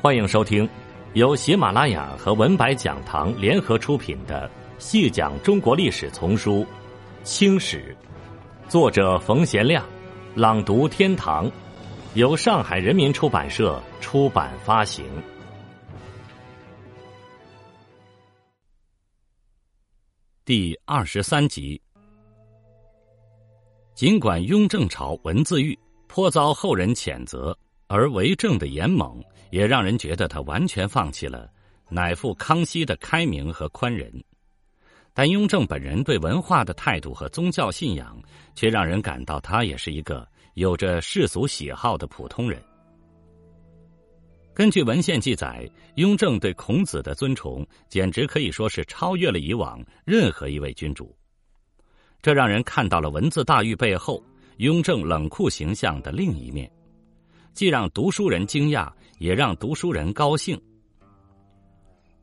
[0.00, 0.68] 欢迎收听
[1.14, 6.64] 由喜马拉雅和文白讲堂联合出品的《细讲中国历史丛书·
[7.24, 7.96] 清史》，
[8.70, 9.84] 作者冯贤亮，
[10.36, 11.50] 朗读天堂，
[12.14, 15.04] 由上海人民出版社出版发行。
[20.44, 21.80] 第二十三集。
[23.96, 25.76] 尽管雍正朝文字狱
[26.06, 27.58] 颇遭后人谴责，
[27.88, 29.20] 而为政的严猛。
[29.50, 31.50] 也让人觉得他完全放弃了
[31.88, 34.12] 乃父康熙的开明和宽仁，
[35.14, 38.22] 但雍正本人对文化的态度和宗教信仰，
[38.54, 42.62] 却让人感到他也是一个有着世俗喜好的普通人。
[44.52, 51.16] 根据文献记载，雍正对孔子的尊崇简直可以说是超越了以往任何一位君主，
[52.20, 54.22] 这让人看到了文字大狱背后
[54.58, 56.70] 雍正冷酷形象的另一面，
[57.58, 58.88] 既让读书人惊讶。
[59.18, 60.56] 也让读书人高兴。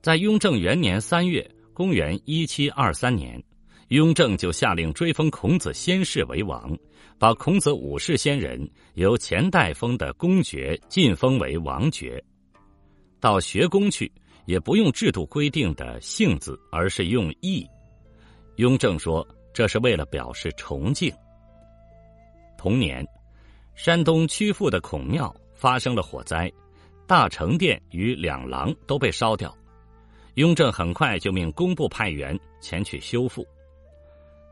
[0.00, 3.42] 在雍正元年三月，公元一七二三年，
[3.88, 6.78] 雍正就下令追封孔子先世为王，
[7.18, 12.22] 把孔子五世先人由前代封的公爵晋封为王爵。
[13.18, 14.12] 到学宫去，
[14.46, 17.66] 也不用制度规定的姓字，而是用义。
[18.58, 21.12] 雍正说，这是为了表示崇敬。
[22.56, 23.04] 同年，
[23.74, 26.52] 山东曲阜的孔庙发生了火灾。
[27.06, 29.54] 大成殿与两廊都被烧掉，
[30.36, 33.46] 雍正很快就命工部派员前去修复。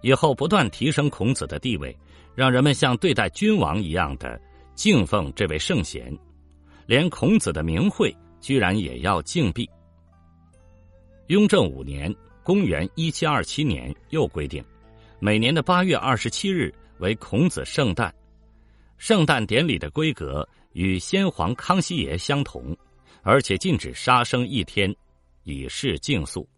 [0.03, 1.97] 以后不断提升孔子的地位，
[2.35, 4.39] 让人们像对待君王一样的
[4.75, 6.15] 敬奉这位圣贤，
[6.85, 9.67] 连孔子的名讳居然也要敬避。
[11.29, 12.15] 雍正五年
[12.45, 14.63] （公元一七二七年）又规定，
[15.21, 18.15] 每年的八月二十七日为孔子圣诞，
[19.03, 20.49] 圣诞典礼的规格。
[20.75, 22.75] 与先皇康熙爷相同，
[23.23, 24.95] 而且禁止杀生一天，
[25.43, 26.49] 以示敬肃。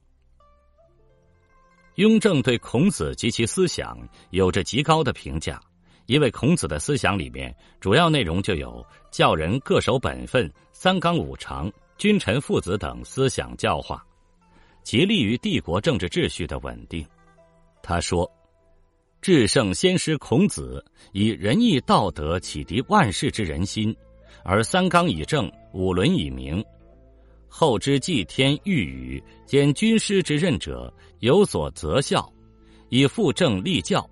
[1.95, 5.59] 雍正对孔子及其思想有着极高的评价，
[6.05, 14.05] 因为孔子的思想里面主要内容就有教人各守本分、三纲五常、君臣父子等思想教化，
[14.83, 17.05] 极利于帝国政治秩序的稳定。
[17.83, 18.31] 他说。
[19.25, 23.97] 至圣先师孔子以仁义道德启迪万世之人心，
[24.43, 26.63] 而三纲以正，五伦以明。
[27.49, 32.31] 后之祭天御宇兼军师之任者有所择效，
[32.91, 34.07] 以复正立教，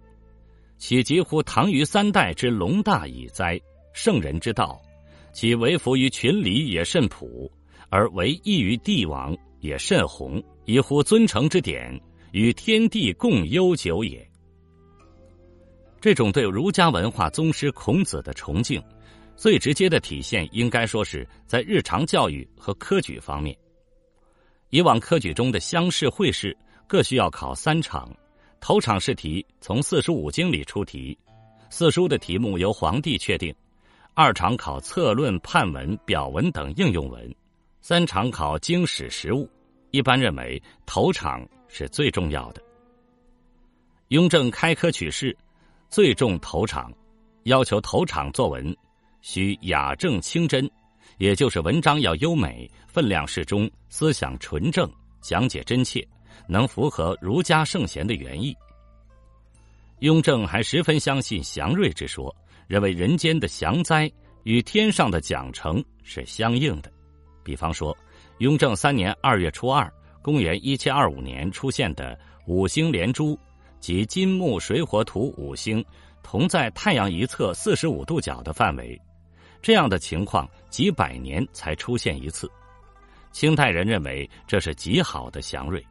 [0.78, 3.60] 岂几乎唐虞三代之隆大矣哉？
[3.92, 4.80] 圣人之道，
[5.34, 7.52] 其为服于群礼也甚朴，
[7.90, 12.00] 而为异于帝王也甚宏，以乎尊诚之典，
[12.30, 14.26] 与天地共悠久也。
[16.02, 18.82] 这种对儒家文化宗师孔子的崇敬，
[19.36, 23.56] 最直接的体现应该说是在日常教育和科举方面。
[24.70, 26.56] 以往科举中的乡试、会试
[26.88, 28.12] 各需要考三场，
[28.60, 31.16] 头场试题从四书五经里出题，
[31.70, 33.54] 四书的题目由皇帝确定；
[34.12, 37.30] 二场考策论、判文、表文等应用文；
[37.80, 39.48] 三场考经史实物。
[39.92, 42.60] 一般认为头场是最重要的。
[44.08, 45.36] 雍正开科取士。
[45.92, 46.90] 最重头场，
[47.42, 48.74] 要求头场作文
[49.20, 50.66] 需雅正清真，
[51.18, 56.02] 也就是文章要优美，分量适中，思想纯正，讲解真切，
[56.48, 58.56] 能符合儒家圣贤的原意。
[59.98, 62.34] 雍正还十分相信祥瑞之说，
[62.66, 64.10] 认为人间的祥灾
[64.44, 66.90] 与天上的奖惩是相应的。
[67.44, 67.94] 比方说，
[68.38, 69.92] 雍正三年二月初二，
[70.22, 73.38] 公元一七二五年出现的五星连珠。
[73.82, 75.84] 即金木水火土五星
[76.22, 78.96] 同在太阳一侧四十五度角的范围，
[79.60, 82.48] 这样的情况几百年才出现一次。
[83.32, 85.84] 清代人认为这是极好的祥瑞，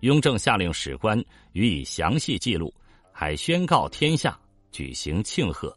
[0.00, 1.22] 雍正下令史官
[1.52, 2.72] 予以详细记录，
[3.12, 4.36] 还宣告天下
[4.72, 5.76] 举行庆贺。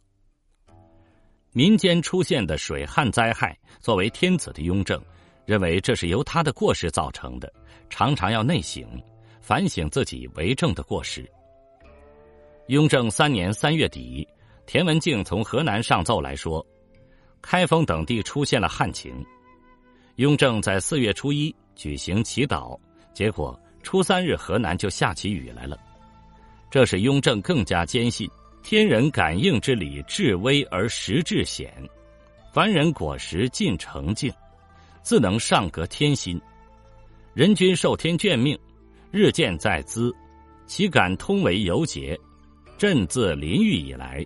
[1.52, 5.04] 民间出现的水旱灾害，作为天子的雍正
[5.46, 7.52] 认为这是由他的过失造成的，
[7.90, 8.88] 常常要内省，
[9.42, 11.30] 反省自己为政的过失。
[12.72, 14.26] 雍正三年三月底，
[14.66, 16.66] 田文镜从河南上奏来说，
[17.42, 19.14] 开封等地出现了旱情。
[20.16, 22.80] 雍正在四月初一举行祈祷，
[23.14, 25.78] 结果初三日河南就下起雨来了。
[26.70, 28.26] 这使雍正更加坚信
[28.64, 31.74] 天人感应之理至微而实至显，
[32.54, 34.34] 凡人果实尽成敬，
[35.02, 36.42] 自能上格天心。
[37.34, 38.58] 人君受天眷命，
[39.12, 40.16] 日渐在兹，
[40.66, 42.18] 其敢通为由节。
[42.82, 44.26] 朕自临狱以来，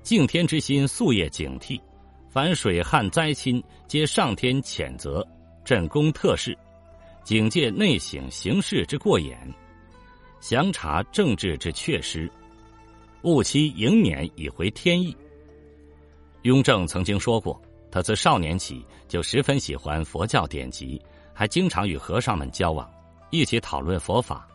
[0.00, 1.80] 敬天之心素夜警惕，
[2.28, 5.26] 凡水旱灾侵，皆上天谴责，
[5.64, 6.56] 朕公特事，
[7.24, 9.36] 警戒内省行事之过严，
[10.38, 12.30] 详查政治之缺失，
[13.22, 15.12] 务期迎年以回天意。
[16.42, 17.60] 雍正曾经说过，
[17.90, 21.02] 他自少年起就十分喜欢佛教典籍，
[21.34, 22.88] 还经常与和尚们交往，
[23.32, 24.46] 一起讨论佛法。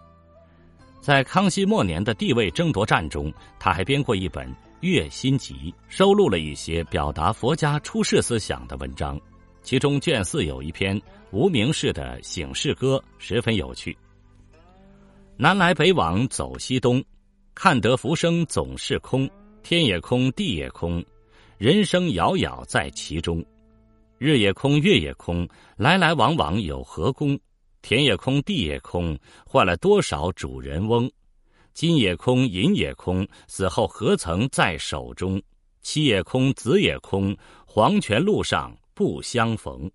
[1.01, 4.48] 在康熙末年的地位争夺战中，他还编过一本
[4.81, 5.56] 《月心集》，
[5.89, 9.19] 收录了一些表达佛家出世思想的文章。
[9.63, 11.00] 其中卷四有一篇
[11.31, 13.98] 无名氏的醒世歌，十分有趣。
[15.38, 17.04] 南来北往走西东，
[17.56, 19.27] 看得浮生总是空，
[19.63, 21.04] 天也空，地也空，
[21.57, 23.44] 人生杳杳在其中。
[24.19, 27.39] 日也空，月也空，来来往往有何功？
[27.81, 31.12] 田也空，地也空，换了多少主人翁？
[31.74, 35.42] 金也空，银也空，死后何曾在手中？
[35.81, 37.36] 妻也空，子也空，
[37.66, 39.89] 黄泉路上不相逢。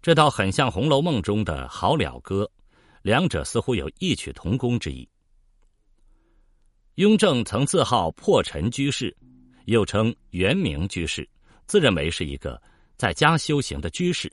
[0.00, 2.48] 这倒很像《红楼梦》中的好了歌，
[3.02, 5.08] 两者似乎有异曲同工之意。
[6.94, 9.16] 雍正曾自号破尘居士，
[9.64, 11.28] 又称圆明居士，
[11.66, 12.62] 自认为是一个
[12.96, 14.32] 在家修行的居士。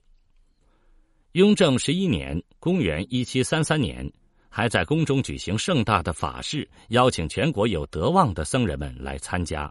[1.36, 4.10] 雍正十一年（公元一七三三年），
[4.48, 9.70] 还在宫中举行盛大的法事，邀请全国有德望的僧人们来参加。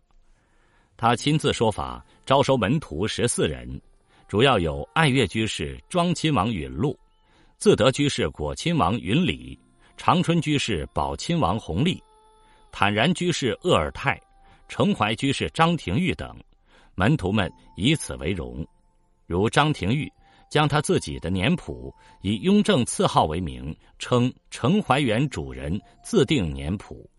[0.94, 3.80] 他亲自说法，招收门徒十四人，
[4.28, 6.94] 主要有爱乐居士庄亲王允禄、
[7.56, 9.58] 自得居士果亲王允礼、
[9.96, 11.98] 长春居士宝亲王弘历、
[12.70, 14.20] 坦然居士鄂尔泰、
[14.68, 16.38] 承怀居士张廷玉等。
[16.94, 18.62] 门徒们以此为荣，
[19.26, 20.12] 如张廷玉。
[20.54, 21.92] 将他自己的年谱
[22.22, 27.10] 以雍正赐号为名，称程怀元主人自定年谱。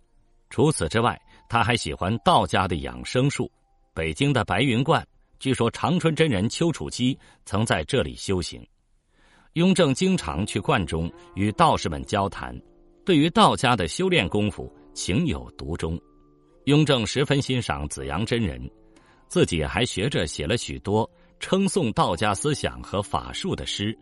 [0.50, 3.52] 除此之外，他还喜欢道家的养生术。
[3.94, 5.06] 北京的白云观，
[5.38, 8.66] 据说长春真人丘处机曾在这里修行。
[9.56, 12.58] 雍正经常去观中与道士们交谈，
[13.06, 16.00] 对于道家的修炼功夫情有独钟。
[16.68, 18.72] 雍正十分欣赏紫阳真人，
[19.28, 21.06] 自己还学着写了许多。
[21.46, 23.96] 称颂道家思想和法术的诗，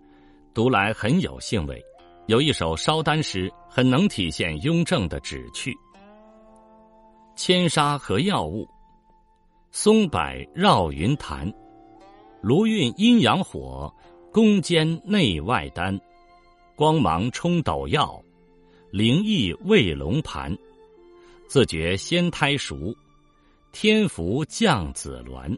[0.54, 1.84] 读来很有兴味。
[2.28, 5.76] 有一首烧丹诗，很能体现雍正的旨趣。
[7.36, 8.66] 千沙和药物，
[9.72, 10.22] 松柏
[10.56, 11.52] 绕云潭，
[12.42, 13.94] 炉运阴阳火，
[14.32, 16.00] 宫间内外丹，
[16.78, 18.24] 光芒冲斗曜，
[18.90, 20.58] 灵异卫龙盘，
[21.50, 22.96] 自觉仙胎熟，
[23.74, 25.54] 天福降子鸾。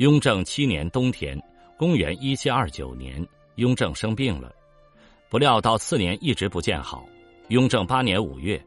[0.00, 1.38] 雍正七年冬天，
[1.76, 3.22] 公元一七二九年，
[3.56, 4.50] 雍正生病了，
[5.28, 7.06] 不料到次年一直不见好。
[7.48, 8.58] 雍正八年五月，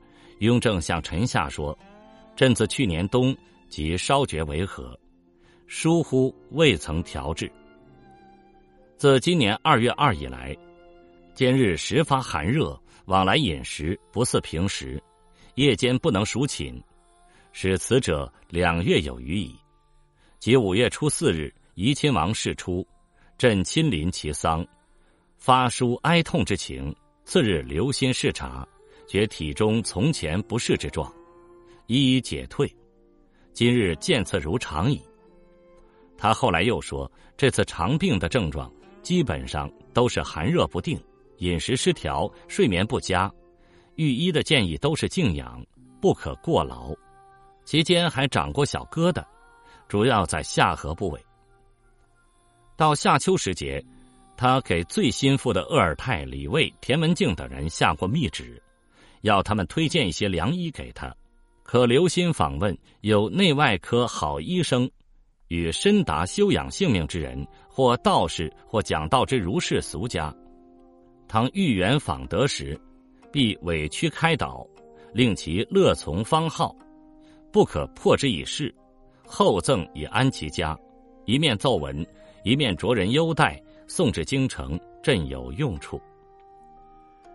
[0.42, 1.76] 雍正向臣下说
[2.38, 3.36] ：“朕自去年冬
[3.68, 4.96] 即烧厥为和？
[5.66, 7.52] 疏忽未曾调治。
[8.96, 10.56] 自今年二月二以来，
[11.34, 15.02] 今日时发寒热，往来饮食不似平时，
[15.56, 16.80] 夜间不能熟寝，
[17.54, 19.56] 使此者两月有余矣。”
[20.44, 22.86] 即五月初四日，怡亲王逝出，
[23.38, 24.68] 朕亲临其丧，
[25.38, 26.94] 发书哀痛之情。
[27.24, 28.68] 次日留心视察，
[29.08, 31.10] 觉体中从前不适之状，
[31.88, 32.70] 一一解退。
[33.54, 35.02] 今日见次如常矣。
[36.18, 38.70] 他后来又说，这次长病的症状
[39.02, 41.02] 基本上都是寒热不定、
[41.38, 43.32] 饮食失调、睡眠不佳。
[43.96, 45.66] 御医的建议都是静养，
[46.02, 46.94] 不可过劳。
[47.64, 49.24] 期间还长过小疙瘩。
[49.94, 51.24] 主要在下颌部位。
[52.76, 53.80] 到夏秋时节，
[54.36, 58.60] 他给最心腹的鄂尔泰、李卫、田文镜等人下过密旨，
[59.22, 61.16] 要他们推荐一些良医给他，
[61.62, 64.90] 可留心访问有内外科好医生，
[65.50, 70.34] 与深达修养性命之人，或道士，或讲道之儒士俗家。
[71.28, 72.76] 倘遇缘访得时，
[73.32, 74.66] 必委屈开导，
[75.14, 76.76] 令其乐从方好，
[77.52, 78.74] 不可迫之以事。
[79.26, 80.78] 厚赠以安其家，
[81.26, 82.06] 一面奏文，
[82.44, 86.02] 一面着人优待，送至京城，朕有用处。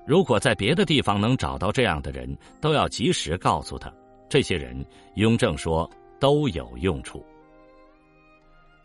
[0.07, 3.93] 如果在别的地方能找到这样的人，都要及时告诉他。
[4.29, 7.25] 这些人，雍正说都有用处。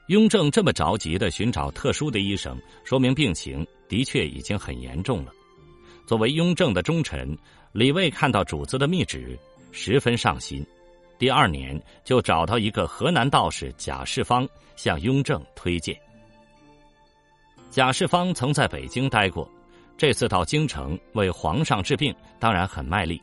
[0.08, 5.32] 雍正这么着急的寻找特殊的医生，说明病情的确已经很严重了。
[6.06, 7.38] 作为雍正的忠臣，
[7.72, 9.40] 李卫看到主子的密旨，
[9.72, 10.66] 十分上心。
[11.24, 15.98] 第二年，就找到一个河南道士贾世芳，向雍正推荐。
[17.72, 19.50] 贾世芳曾在北京待过，
[19.98, 23.22] 这次到京城为皇上治病，当然很卖力，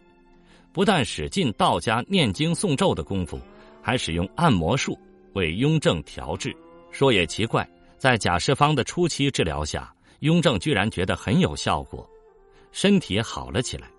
[0.73, 3.38] 不但使尽道家念经诵咒的功夫，
[3.83, 4.99] 还使用按摩术
[5.35, 6.57] 为雍正调治。
[6.90, 12.09] 说也奇怪，在贾世芳的初期治疗下，雍正居然觉得很有效果，
[12.73, 13.90] 身体好了起来。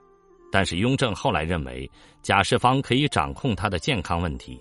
[0.51, 1.89] 但是雍正后来认为
[2.22, 4.60] 贾世芳可以掌控他的健康问题，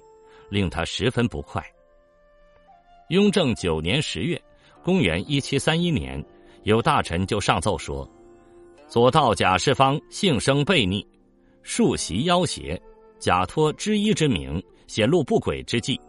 [0.48, 1.62] 令他十分不快。
[3.08, 4.40] 雍正九年十月，
[4.84, 6.24] 公元一七三一年，
[6.62, 8.08] 有大臣就上奏说
[8.88, 11.04] ：“左道贾世芳性生悖逆，
[11.62, 12.80] 数袭要挟，
[13.18, 16.00] 假托知医之名，显露不轨之计，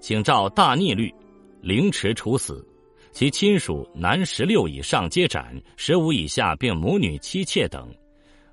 [0.00, 1.14] 请照大逆律，
[1.60, 2.66] 凌迟处死。”
[3.12, 7.92] 其亲属男十六以上皆斩，十五以下并母女妻妾等，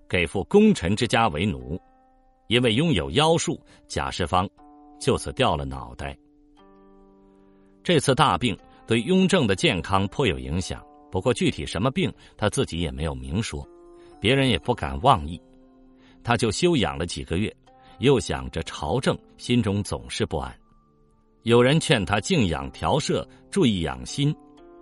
[0.07, 1.79] 给付功臣之家为奴。
[2.47, 4.49] 因为拥有妖术，贾世芳
[4.99, 6.17] 就此掉了脑袋。
[7.83, 13.67] 这次大病对雍正的健康颇有影响，不过具体什么病他自己也没有明说，
[14.21, 15.41] 别人也不敢妄议。
[16.23, 17.53] 他就休养了几个月，
[17.99, 20.53] 又想着朝政，心中总是不安。
[21.43, 24.35] 有人劝他静养调摄，注意养心。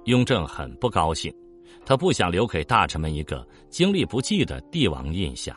[0.06, 1.34] 雍正很不高兴，
[1.86, 5.56] 他不想留给大臣们一个经历不济的帝王印象。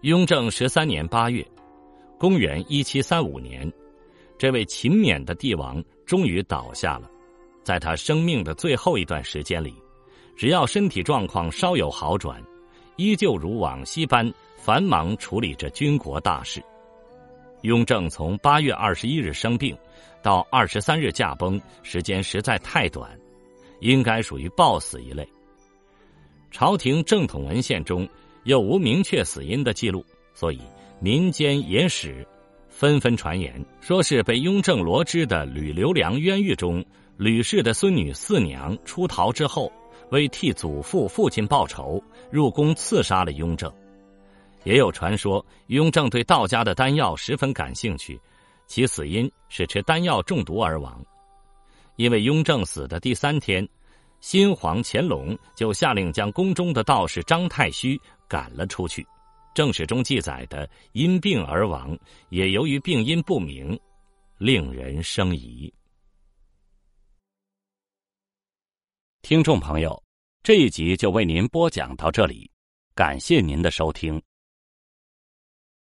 [0.00, 1.46] 雍正十三年八月，
[2.18, 3.70] 公元一七三五年，
[4.38, 7.10] 这位勤勉的帝王终于倒下了。
[7.62, 9.74] 在他生命的最后一段时间里，
[10.36, 12.42] 只要身体状况稍有好转，
[12.96, 16.62] 依旧如往昔般繁忙处理着军国大事。
[17.62, 19.76] 雍正从八月二十一日生病。
[20.22, 23.10] 到二十三日驾崩，时间实在太短，
[23.80, 25.28] 应该属于暴死一类。
[26.50, 28.08] 朝廷正统文献中
[28.44, 30.04] 又无明确死因的记录，
[30.34, 30.60] 所以
[31.00, 32.26] 民间野史
[32.68, 36.84] 纷纷传言，说是被雍正罗织的吕留良冤狱中
[37.16, 39.72] 吕氏的孙女四娘出逃之后，
[40.10, 43.72] 为替祖父父亲报仇，入宫刺杀了雍正。
[44.64, 48.20] 也有传说，雍正对道家的丹药十分感兴趣。
[48.66, 51.04] 其死因是吃丹药中毒而亡，
[51.96, 53.66] 因为雍正死的第三天，
[54.20, 59.06] 新皇乾隆就下令将宫中的道士张太虚赶了出去。
[59.54, 61.96] 正史中记载的因病而亡，
[62.30, 63.78] 也由于病因不明，
[64.38, 65.72] 令人生疑。
[69.22, 70.02] 听众朋友，
[70.42, 72.50] 这一集就为您播讲到这里，
[72.94, 74.20] 感谢您的收听。